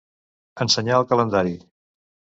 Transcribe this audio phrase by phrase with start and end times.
[0.65, 1.57] Ensenyar el calendari.